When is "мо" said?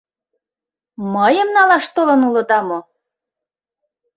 2.67-2.79